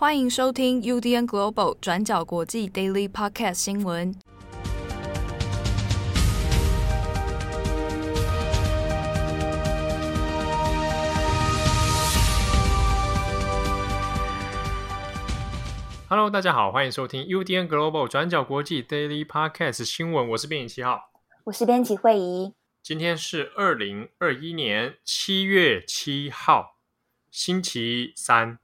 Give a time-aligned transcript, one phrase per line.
[0.00, 4.14] 欢迎收听 UDN Global 转角国际 Daily Podcast 新闻。
[16.08, 20.28] Hello，大家好，欢迎收听 UDN Global 转角国际 Daily Podcast 新闻。
[20.28, 21.10] 我是编辑七号，
[21.42, 22.54] 我是编辑惠仪。
[22.84, 26.76] 今天是二零二一年七月七号，
[27.32, 28.60] 星期三。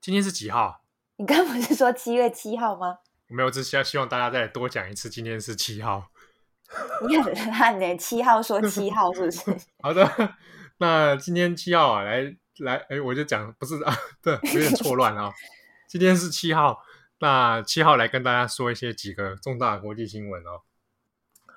[0.00, 0.82] 今天是几号？
[1.16, 2.96] 你刚不是说七月七号吗？
[3.28, 5.10] 我没有，只是希望大家再多讲一次。
[5.10, 6.10] 今天是七号，
[7.06, 7.96] 你很烂呢。
[7.98, 9.66] 七号说七号是不是？
[9.82, 10.34] 好的，
[10.78, 15.30] 那今天七号啊，来来，哎，我就讲不是啊，对，有点错乱啊。
[15.86, 16.82] 今天是七号，
[17.18, 20.62] 那七号来跟大家说一些几个重大的国际新闻哦。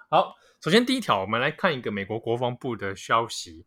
[0.10, 3.66] 好，首先第一条，我们来看一个美国国防部的消息。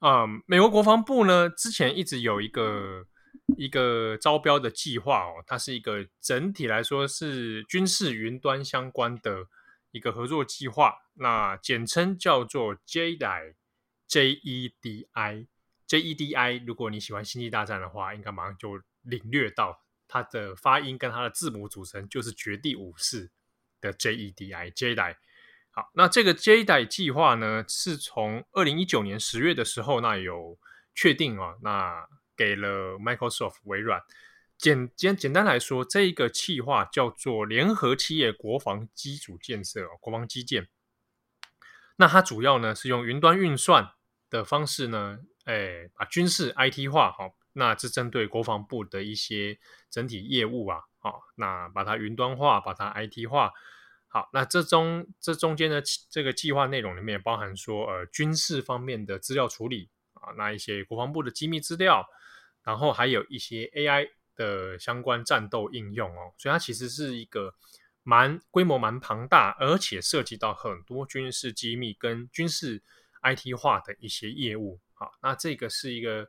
[0.00, 3.06] 嗯，美国国防部呢，之前一直有一个。
[3.56, 9.46] 一个招标的计划哦，它是一个整体来说是军事云端相关的
[9.90, 16.62] 一个合作计划，那简称叫做 JEDI，J E D I，J E D I。
[16.66, 23.30] 如果你喜欢星际大战的话，应该马上就领略到它的发音跟它的字母组成就是绝地武士
[23.80, 25.16] 的 J E D I，JEDI。
[25.70, 30.58] 好，那这个 JEDI 计划呢，是从二零一九年十月的时候那有
[30.94, 32.08] 确定哦，那。
[32.42, 34.02] 给了 Microsoft 微软，
[34.58, 40.66] 简简简单来说，这一个企划叫做联合企业国防基础建设，国防基建。
[41.94, 43.92] 那它主要呢是用云端运算
[44.28, 53.52] 的方式呢，哎，把军事 IT 化，好，那是针对国防部的一些整体业务啊，好，那把它云端化，把它 IT 化，
[54.08, 62.04] 好，那这中这中间的这个计划内容里面包含说，呃，军事方面的资料处理啊，那一些国防部的机密资料。
[62.64, 67.54] 然后还有一些 AI 的相关战斗应用哦，所以它其实是一个
[68.02, 72.82] 蛮规模蛮庞大，而且涉及到很多军事机密跟军事
[73.22, 74.80] IT 化的一些业务。
[74.94, 76.28] 好，那这个是一个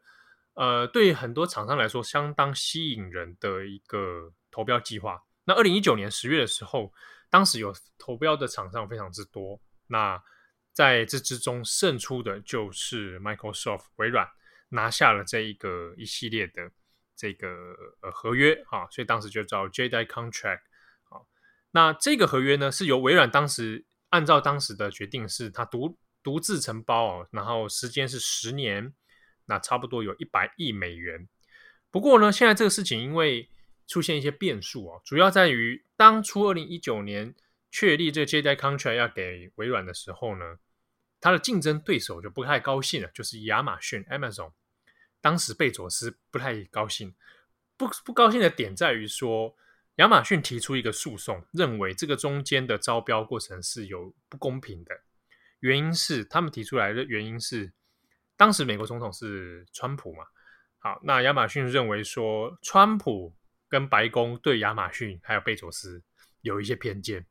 [0.55, 5.23] 呃，对很多厂商来说相当吸引人的一个投标计划。
[5.45, 6.93] 那二零一九年十月的时候，
[7.29, 10.21] 当时有投标的厂商非常之多，那
[10.71, 14.27] 在这之中胜出的就是 Microsoft 微软。
[14.73, 16.71] 拿下了这一个一系列的
[17.15, 17.47] 这个
[18.01, 20.61] 呃合约啊，所以当时就叫 j d i Contract
[21.09, 21.21] 啊。
[21.71, 28.93] 那这个合约呢，是由微软当时按照当时的决定，是它独独自承包哦，然后时间是十年，
[29.45, 31.29] 那差不多有一百亿美元。
[31.91, 33.49] 不过呢，现在这个事情因为
[33.87, 37.35] 出现一些变数哦，主要在于当初二零一九年
[37.69, 40.57] 确立这个 j d i Contract 要给微软的时候呢，
[41.21, 44.51] 它的竞争对手就不太高兴了，就是亚马逊 Amazon。
[45.23, 47.15] 当时贝佐斯不太高兴，
[47.77, 49.55] 不不高兴的点在于说，
[49.95, 54.93] 亚马逊提出一个诉讼，认为这个中间的招标过程是有不公平的。
[55.61, 57.71] 原因是他们提出来的原因是，
[58.35, 60.25] 当时美国总统是川普嘛，
[60.79, 63.33] 好，那亚马逊认为说，川普
[63.69, 66.03] 跟白宫对亚马逊还有贝佐斯
[66.41, 67.25] 有一些偏见，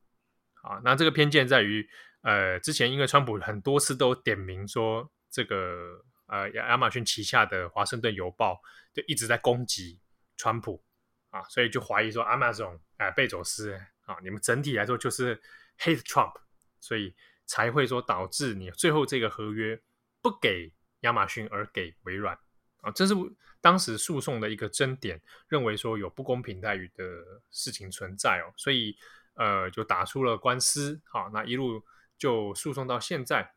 [0.63, 1.87] 啊，那这个偏见在于，
[2.23, 6.07] 呃，之前因为川普很多次都点名说这个。
[6.33, 8.55] 呃，亚亚马逊旗下的《华盛顿邮报》
[8.95, 10.01] 就一直在攻击
[10.35, 10.83] 川普
[11.29, 15.39] 啊，所以就怀疑说，Amazon 啊、呃，贝佐斯啊，你们整体来说就是
[15.79, 16.33] hate Trump，
[16.81, 19.79] 所以才会说导致你最后这个合约
[20.23, 22.35] 不给亚马逊而给微软
[22.81, 23.13] 啊，这是
[23.61, 27.05] 当时诉讼的一个争点，认为说有不公平待遇的
[27.51, 28.97] 事情存在哦，所以
[29.35, 31.85] 呃就打出了官司，好，那一路
[32.17, 33.53] 就诉讼到现在。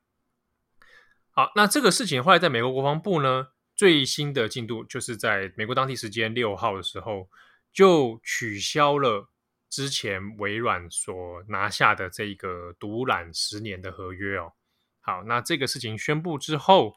[1.37, 7.29] 好，那这个事情后来在美国国防部呢，最新的进度就是在美国当地时间六号的时候，
[7.73, 9.29] 就取消了
[9.69, 14.53] 之前微软所拿下的这个独揽十年的合约哦。
[15.01, 16.95] 好，那这个事情宣布之后，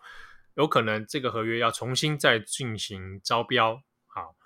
[0.55, 3.82] 有可能这个合约要重新再进行招标。
[4.06, 4.37] 好，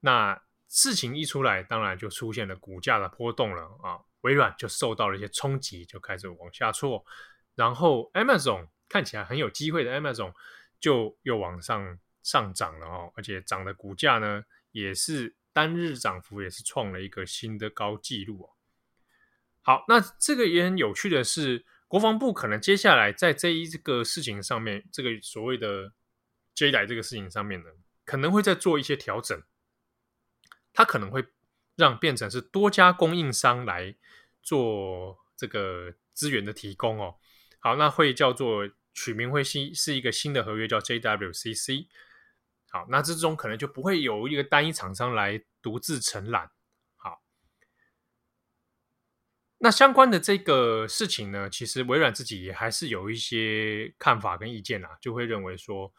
[0.00, 7.04] 那事情一出来，当然就出现了股价的波动了啊，微软就受到了一些冲击，就开始往下挫，
[7.54, 8.68] 然后 Amazon。
[8.92, 10.34] 看起来很有机会的 Amazon
[10.78, 18.50] 就又往上上涨了哦，而且涨的股价呢也是单日涨幅也是创了一个新的高纪录哦。
[19.62, 25.94] 好，那这个也很有趣的是，国防部可能接下来在这一个事情上面，这个所谓的
[26.54, 27.70] JEDI 这个事情上面呢，
[28.04, 29.42] 可能会再做一些调整，
[30.74, 31.24] 它可能会
[31.76, 33.96] 让变成是多家供应商来
[34.42, 37.16] 做这个资源的提供哦。
[37.58, 38.68] 好，那会叫做。
[38.94, 41.86] 取名会是是一个新的合约，叫 JWCC。
[42.70, 46.50] 好，那这种可能就不会有一个单一厂商来独自承揽。
[46.96, 47.22] 好，
[49.58, 55.92] 那相关的这个事情呢，其实微软自己还是有一些看法跟意见啊，就会认为说，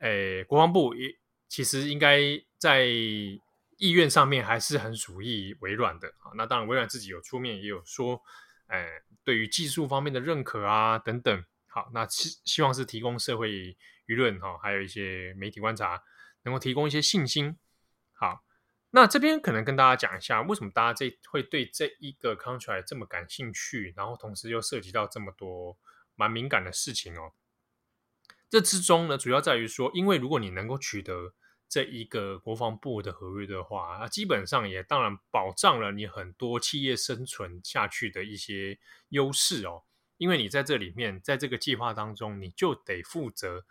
[0.00, 1.14] 诶，国防部也
[1.46, 2.20] 其实应该
[2.58, 6.32] 在意愿上面还是很属意微软的啊。
[6.36, 8.22] 那当然，微软自己有出面也有说，
[8.68, 11.44] 诶，对于技术方面的认可啊等等。
[11.74, 13.76] 好，那希希望是提供社会
[14.06, 16.00] 舆论哈，还有一些媒体观察，
[16.44, 17.56] 能够提供一些信心。
[18.12, 18.44] 好，
[18.90, 25.76] 那这边可能跟大家讲一下，为什么大家这会对这一个 contract 这么感兴趣，然后同时又涉及到这么多
[26.14, 27.32] 蛮敏感的事情哦。
[28.48, 31.34] 这之中呢，主要在于说，因为如果你能够取得
[31.68, 38.78] 这一个国防部的合约的话，啊，基本上也当然保障了你很多企业生存下去的一些
[39.08, 39.82] 优势哦。
[40.16, 43.64] 因为你在这里面，在这个计划当中，你就得负责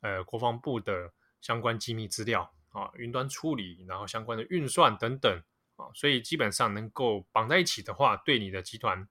[0.00, 5.42] 呃国防部的相关机密资料啊、云端处理，然后相关的运算等等
[5.76, 9.06] 啊，所以基本上能够绑在一起的话，对你的集团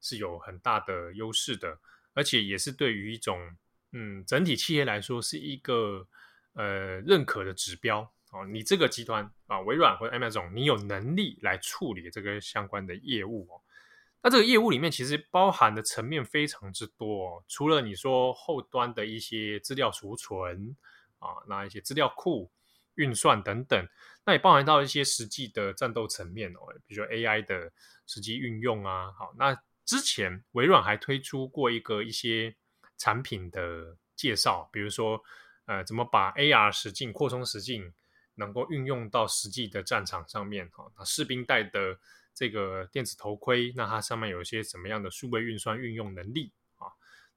[0.00, 1.78] 是有很大的优势的，
[2.14, 3.56] 而且也是对于一种
[3.92, 6.06] 嗯整体企业来说是一个
[6.52, 8.44] 呃认可的指标啊。
[8.44, 13.60] 你这个集团啊，微软或者 Amazon，你有能力来处理这个相关的业务哦。
[14.22, 20.76] 那这个业务里面其实包含的层面非常之多哦，除了你说后端的一些资料储存
[21.18, 22.50] 啊，那一些资料库
[22.96, 23.88] 运算等等，
[24.26, 27.72] 那也包含到一些实际的战斗层面哦，比如说 AI 的
[28.06, 29.10] 实际运用啊。
[29.12, 32.54] 好，那之前微软还推出过一个一些
[32.98, 35.18] 产品的介绍，比如说
[35.64, 37.94] 呃，怎么把 AR 实境、扩充实境
[38.34, 41.98] 能够运用到实际的战场上面哈，那士兵戴的。
[42.34, 46.88] 这个电子头盔，那它上面有一些什么样的数位运算运用能力啊？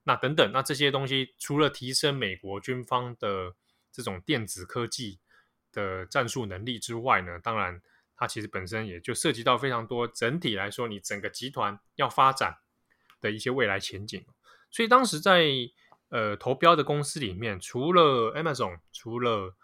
[0.03, 3.55] 那等等，那这些东西除了提升美国军方的
[3.91, 5.19] 这种电子科技
[5.71, 7.81] 的战术能力之外呢，当然
[8.15, 12.57] 它其实本身也就涉及到非常多，整体来说，你整个集团要发展
[13.19, 14.25] 的一些未来前景。
[14.71, 15.45] 所以当时在
[16.09, 19.55] 呃投标的公司里面，除了 Amazon，除了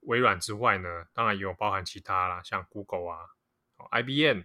[0.00, 3.18] 微软之外呢，当然也有包含其他啦，像 Google 啊、
[3.90, 4.42] IBM。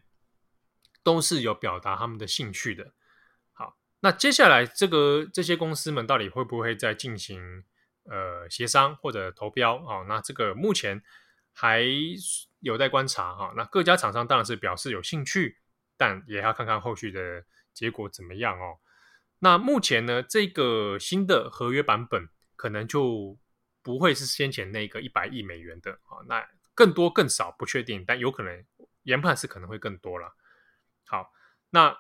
[1.08, 2.92] 都是有表达他们的兴趣的。
[3.54, 7.64] 好，那接下来这个这些公司们到底会不会再进行
[8.04, 10.04] 呃协商或者投标啊？
[10.10, 11.02] 那这个目前
[11.54, 11.82] 还
[12.60, 13.54] 有待观察哈。
[13.56, 15.60] 那各家厂商当然是表示有兴趣，
[15.96, 18.80] 但也要看看后续的结果怎么样哦。
[19.40, 22.28] 那目前呢，这个新的合约版本
[22.58, 23.40] 可能就
[23.82, 26.20] 不会是先前那个一百亿美元的啊。
[26.28, 26.46] 那
[26.76, 28.66] 更多更少不确定，但有可能
[29.04, 30.36] 研判是可能会更多了。
[31.10, 31.32] 好，
[31.70, 31.98] 那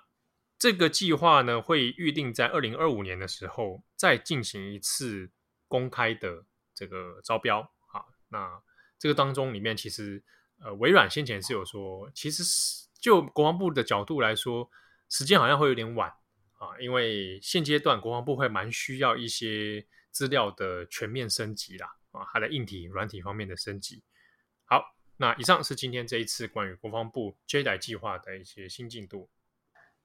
[0.59, 5.31] 这个计划呢，会预定在二零二五年的时候再进行一次
[5.67, 7.71] 公开的这个招标。
[7.87, 8.61] 好，那
[8.99, 10.21] 这个当中里面其实
[10.59, 14.69] 呃，微软先前是有说，其实是就国防部的角度来说，
[15.09, 16.09] 时间好像会有点晚
[16.53, 24.03] 啊，因为现阶段国防部会蛮需要一些资料的全面升级啦，啊，它的硬体、软体方面的升级。
[24.65, 24.96] 好。
[25.17, 29.29] 那以上是今天这一次关于国防部 J 代计划的一些新进度。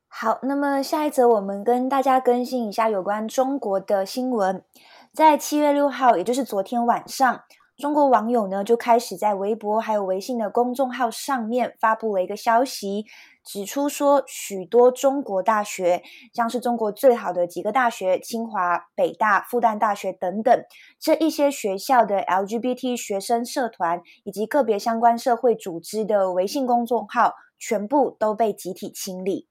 [0.08, 4.64] 好，那么下一则我们跟大家更新一下有关中国的新闻。
[5.12, 7.44] 在七月六号，也就是昨天晚上，
[7.76, 13.06] 中国网友呢就开始在微博还有微信的公众号上面发布了一个消息。
[13.44, 20.64] 指出说，许多中国大学，像是中国最好的几个大学，清华、北大、复旦大学等等，
[21.00, 29.48] 这一些学校的 LGBT 学生社团以及个别相关社会组织的微信公众号，全部都被集体清理。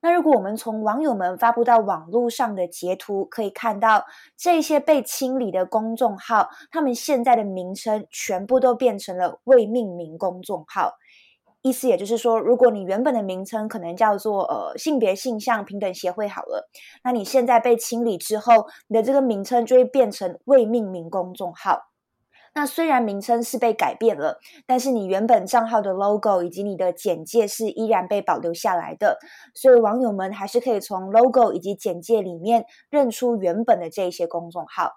[0.00, 4.04] 那如果我们从网友们发布到网络上的截图，可以看到
[4.36, 10.92] 这些被清理的公众号，他们现在的名称全部都变成了未命名公众号。
[11.62, 16.68] 意思也就是说，如果你原本的名称可能叫做呃性别性向平等协会好了，
[17.02, 21.88] 那你现在被清理之后，你的这个名称就会变成未命名公众号。
[22.54, 29.18] 那虽然名称是被改变了，但是你原本账号的 logo 以及你的简介是依然被保留下来的，
[29.54, 34.92] 所以网友们还是可以从 logo 以及简介里面认出原本的这些公众号。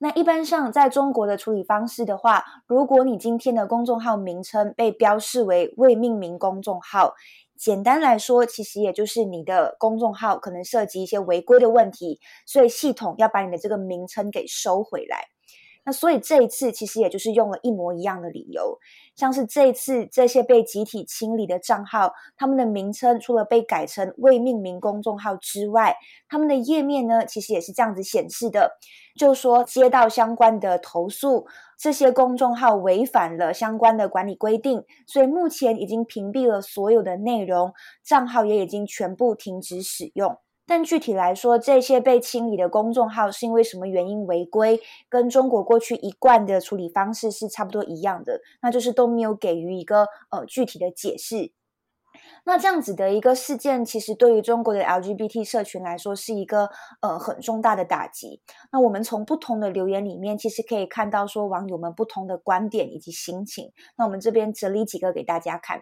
[0.00, 7.14] 那一般上，在中国的处理方式的话，如果你今天的公众号名称被标示为未命名公众号，
[7.56, 15.24] 简单来说，其实也就是你的公众号可能涉及一些违规的问题，所以系统要把你的这个名称给收回来。
[15.88, 18.78] 那所以这一次其实也就是用了一模一样的理由，
[19.16, 25.96] 像是这一次这些被集体清理的账号，他们的名称除了被改成未命名公众号之外，
[26.28, 28.72] 他们的页面呢，其实也是这样子显示的，
[29.16, 31.46] 就说接到相关的投诉，
[31.78, 37.72] 这些公众号违反了相关的管理规定，所以目前已经屏蔽了所有的内容，
[38.04, 40.36] 账号也已经全部停止使用。
[40.68, 51.52] 但具体来说，这些被清理的公众号是因为什么原因违规，跟中国过去一贯的处理方式是差不多一样的，那就是都没有给予一个呃具体的解释。
[52.44, 56.68] 那这样子的一个事件，其实对于中国的 LGBT 社群来说是一个
[57.00, 58.42] 呃很重大的打击。
[58.70, 63.72] 那我们从不同的留言里面，其实可以看到说网友们不同的观点以及心情。
[63.96, 65.80] 那我们这边整理几个给大家看，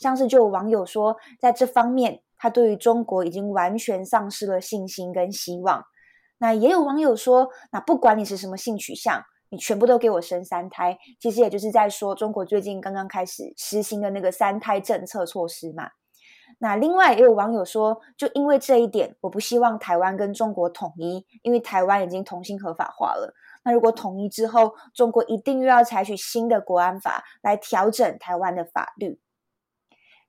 [0.00, 2.22] 像是就有网友说，在这方面。
[2.38, 5.84] 他对于中国已经完全丧失了信心跟希望。
[6.38, 10.98] 那也有网友说，那不管你是什么性取向，你全部都给我生三胎。
[11.18, 15.88] 其实也就是在说，中国最近刚刚开始实行的那个三胎政策措施嘛。
[16.58, 23.34] 那另外也有网友说，就因为这一点，我不希望台湾跟中国统一，因为台湾已经同性合法化了。
[23.64, 29.18] 那如果统一之后，中国一定又要采取新的国安法来调整台湾的法律。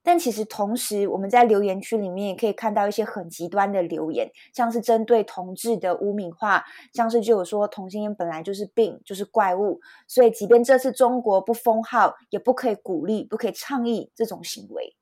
[0.08, 14.96] 但其实同时，我们在留言区里面也可以看到一些很极端的留言，像是针对同志的污名化，像是就有说同性恋本来就是病，就是怪物，所以即便这次中国不封号，也不可以鼓励，不可以倡议这种行为。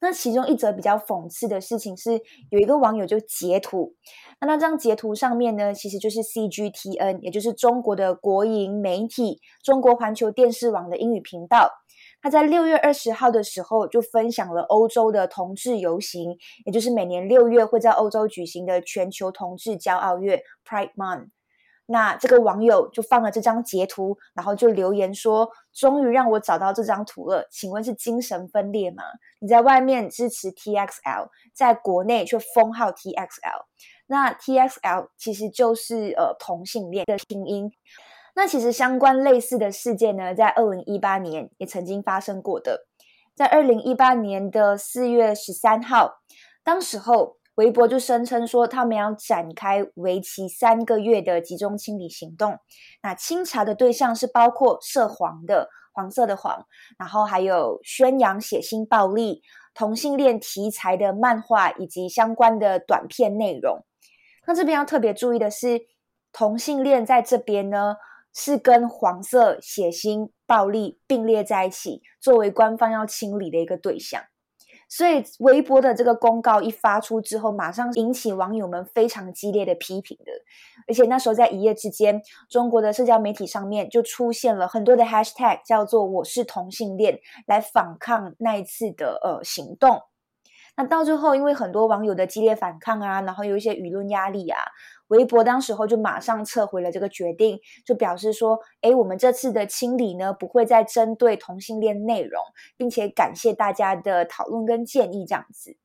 [0.00, 2.12] 那其中一则比较讽刺的事情是，
[2.50, 3.96] 有一个网友就截图，
[4.40, 11.72] 那那张截图上面呢，其实就是 CGTN，也就是中国的国营媒体中国环球电视网的英语频道。
[12.20, 21.28] 他在六月二十号的时候就分享了欧洲的同志游行，也就是每年六月会在欧洲举行的全球同志骄傲月 （Pride Month）。
[21.90, 29.04] 那这个网友就放了这张截图，然后就留言说：“终于让我找到这张图了，请问是精神分裂吗？
[29.40, 33.64] 你在外面支持 TXL，在国内却封号 TXL。
[34.06, 37.70] 那 TXL 其实就是呃同性恋的拼音。”
[38.38, 42.86] 那其实相关类似的事件呢，在二零一八年也曾经发生过的。
[43.34, 46.20] 在二零一八年的四月十三号，
[46.62, 52.56] 当时候微博就声称说，他们要展开为期三个月的集中清理行动。
[53.02, 56.64] 那清查的对象是包括涉黄的黄色的黄，
[56.96, 59.42] 然后还有宣扬血腥暴力、
[59.74, 63.84] 同性恋题材的漫画以及相关的短片内容。
[64.46, 65.80] 那这边要特别注意的是，
[66.32, 67.96] 同性恋在这边呢。
[68.34, 74.22] 是跟黄色血腥暴力并列在一起，作为官方要清理的一个对象。
[74.90, 80.32] 所以微博的这个公告一发出之后，马上引起网友们非常激烈的批评的。
[80.86, 90.00] 而且那时候在一夜之间，中国的社交媒体上面就出现了很多的 hashtag，叫做“我是同性恋”，来反抗那一次的呃行动。
[90.78, 94.60] 那到最后，因为很多网友的激烈反抗啊，然后有一些舆论压力啊。
[95.08, 102.40] 微博当时候就马上撤回了这个决定，就表示说：“诶，我们这次的清理呢，不会再针对同性恋内容，
[102.76, 105.76] 并且感谢大家的讨论跟建议，这样子。”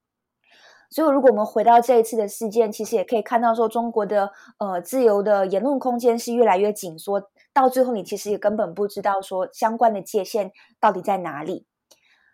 [0.92, 11.66] 所以，如果我们回到这一次的事件，其实也可以看到说，中国的呃自由的言论空间是越来越紧缩，到最后你其实也根本不知道说相关的界限到底在哪里。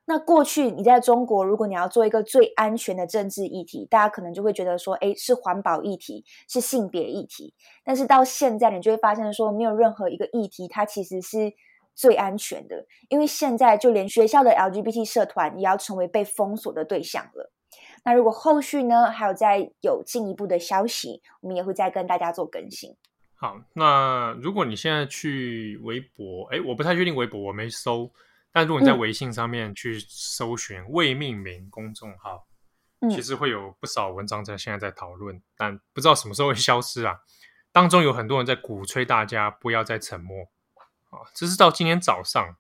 [0.10, 7.54] 那过去你在中国，如果你要做一个最安全的政治议题，大家可能就会觉得说，诶，是环保议题，是性别议题。
[7.84, 11.54] 但是到现在，你就会发现说，没有任何一个议题它其实是
[11.94, 17.52] 最安全的，因为现在就连学校的 LGBT 社团也要成为被封锁的对象了。
[18.04, 22.90] 那如果后续呢，还有再有进一步的消息，我们也会再跟大家做更新。
[23.36, 28.10] 好，那如果你现在去微博，诶，我不太确定微博，我没搜。
[28.52, 32.48] 但如果你在微信上面去搜寻未命名公众号，
[33.02, 37.20] 嗯，其实会有不少文章在现在在讨论，但不知道什么时候会消失啊。
[37.72, 40.44] 当中有很多人在鼓吹大家不要再沉默
[41.12, 42.56] 啊，这是到今天早上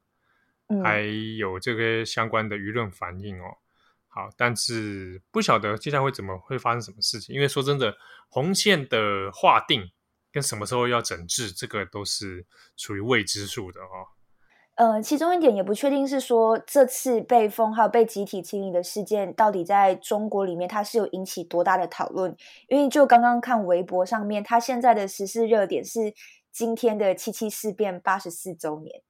[0.83, 1.01] 还
[1.37, 3.57] 有这个相关的舆论反应哦。
[4.07, 7.95] 好，但是不晓得接下来会怎么会发生什么事情，因为说真的，
[8.27, 9.91] 红线的划定
[10.31, 12.45] 跟什么时候要整治，这个都是
[12.77, 14.07] 属于未知数的哦。
[14.79, 22.33] 呃，其中一点也不确定是说，这次被封号、被集体清理的事件，到底在中国里面它是有引起多大的讨论？
[22.69, 26.13] 因为就刚刚看微博上面，它现在的时事热点是
[26.53, 29.01] 今天的七七事变八十四周年，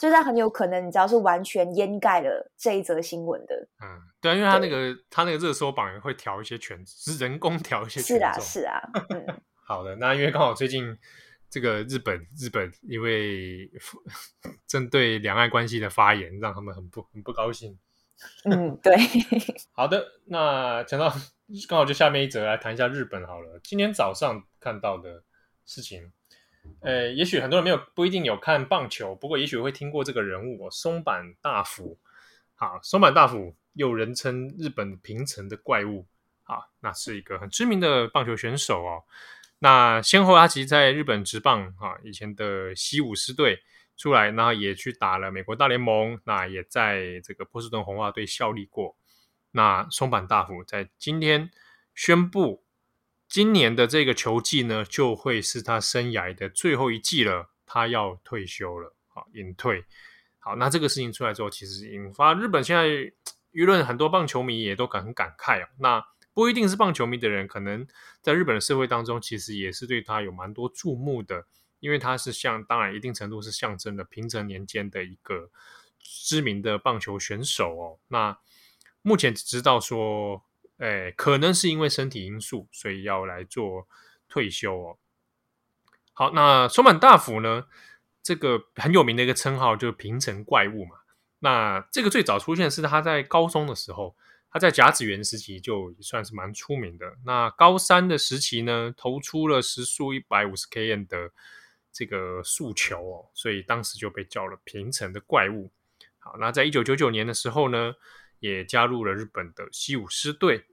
[0.00, 3.54] 就它很有可能，你知道是完全掩盖了这一则新闻的。
[3.84, 3.86] 嗯，
[4.20, 8.00] 对啊，因为它那个它那个热搜榜也会调一些权，是人工调一些。
[8.00, 8.82] 是啊，是啊。
[9.10, 9.24] 嗯，
[9.64, 10.98] 好的，那因为刚好最近。
[11.54, 13.70] 这个日本日本因为
[14.66, 17.78] 针对两岸关系的发言，让他们很不很不高兴。
[18.42, 18.92] 嗯，对。
[19.70, 21.08] 好的，那讲到
[21.68, 23.60] 刚好就下面一则来谈一下日本好了。
[23.62, 25.22] 今天早上看到的
[25.64, 26.10] 事情，
[26.80, 31.96] 呃，也许很多人没有不一定有看棒球，不过也许会听过这个人物哦，松坂大辅。
[32.56, 36.04] 好，松坂大辅又人称日本平成的怪物。
[36.42, 39.04] 好，那是一个很知名的棒球选手哦。
[39.64, 43.62] 那先后他其实在日本职棒啊，以前的西武狮队
[43.96, 48.94] 出来，然后也去打了美国大联盟，那也在这个波士顿红袜队效力过。
[49.52, 51.50] 那松坂大辅在今天
[51.94, 52.62] 宣布，
[53.26, 59.82] 今年的这个球季呢，就会是他生涯的最后一季了，他要退休了，好，隐退。
[60.40, 62.86] 好，那这个事情出来之后，其实引发日本现在
[63.54, 65.68] 舆论很多棒球迷也都很感慨啊。
[65.78, 66.04] 那
[66.34, 67.86] 不一定是棒球迷的人，可能
[68.20, 71.46] 在日本的社会当中，其实也是对他有蛮多注目的，
[71.78, 75.48] 因为他是像，当然一定程度是象征了平成年间的一个
[76.00, 77.98] 知名的棒球选手哦。
[78.08, 78.36] 那
[79.00, 80.42] 目前只知道说，
[80.78, 83.86] 哎，可能是因为身体因素，所以要来做
[84.28, 84.98] 退休哦。
[86.12, 87.66] 好，那松满大辅呢，
[88.24, 90.96] 这个很有名的一个称号就是平成怪物嘛。
[91.38, 94.16] 那这个最早出现是他在高中的时候。
[94.54, 97.18] 他在甲子园时期就也算是蛮出名的。
[97.24, 101.32] 那高三的时期呢，投出了时速一百五十 km 的
[101.92, 105.72] 这个速球哦，所以当时就被叫了平成的怪物。
[106.20, 107.94] 好，那在一九九九年的时候呢，
[108.38, 110.64] 也加入了日本的西武狮队。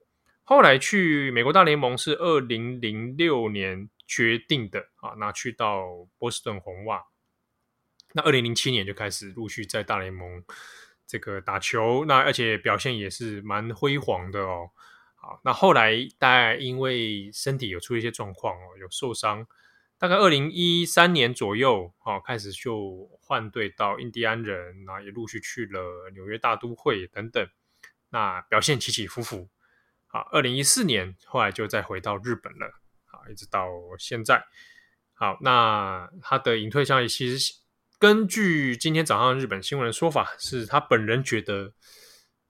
[0.43, 7.03] 后来去美国大联盟是二零零六年决定的啊，那去到波士顿红袜。
[8.13, 10.43] 那二零零七年就开始陆续在大联盟。
[11.11, 14.69] 这个打球，那而且表现也是蛮辉煌的哦。
[15.15, 19.45] 好，那后来大概因为身体有出一些状况哦，有受伤，
[19.97, 27.45] 大概二零一三年左右，哦，开始就换队到印第安人，那也陆续去了纽约大都会等等，
[28.11, 29.49] 那表现起起伏伏。
[30.07, 33.67] 好，二零一四年后来就再回到日本了，好，一直到
[33.99, 34.45] 现在。
[35.11, 37.59] 好，那他的隐退消息其实。
[38.01, 41.71] 根据今天早上日本新闻的说法，是他本人觉得，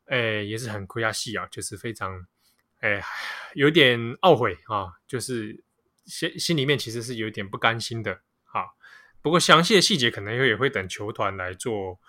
[0.06, 2.26] 哎，也是很亏下戏啊，就是非常，
[2.80, 3.04] 哎，
[3.54, 5.62] 有点懊悔啊，就是
[6.06, 8.14] 心心里面其实是有点不甘心的
[8.46, 8.64] 啊。
[9.22, 12.00] 不过详细的细节可能也会等球团来做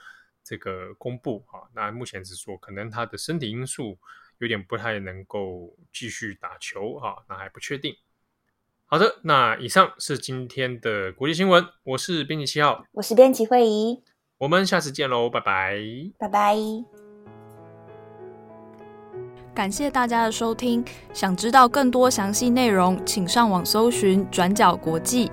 [0.45, 1.67] 这个公布啊。
[1.75, 3.99] 那目前只说可能他的身体因素
[4.39, 7.93] 有点不太能够继续打球啊，那还不确定。
[8.93, 11.65] 好的，那以上是今天的国际新闻。
[11.83, 14.03] 我是编辑七号，我是编辑惠仪，
[14.37, 15.79] 我们下次见喽，拜拜，
[16.19, 16.55] 拜拜。
[19.55, 25.33] 感谢大家的收听，想知道更多详细内容，请上网搜寻转角国际。